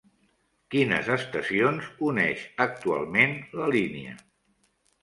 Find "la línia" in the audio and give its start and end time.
3.63-4.21